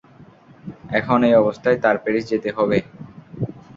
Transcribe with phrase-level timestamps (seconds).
[0.91, 2.77] এখন এই অবস্থায় তার প্যারিস যেতে হবে!